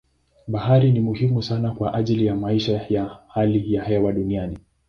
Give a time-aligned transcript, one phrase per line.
[0.47, 4.57] Bahari ni muhimu sana kwa ajili ya maisha na hali ya hewa duniani.